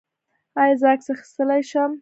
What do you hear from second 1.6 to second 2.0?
شم؟